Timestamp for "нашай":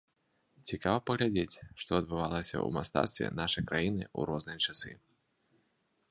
3.41-3.63